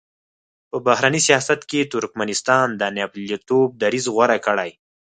په 0.69 0.77
بهرني 0.85 1.21
سیاست 1.27 1.59
کې 1.69 1.89
ترکمنستان 1.93 2.67
د 2.75 2.81
ناپېیلتوب 2.97 3.67
دریځ 3.83 4.05
غوره 4.13 4.37
کړی. 4.45 4.71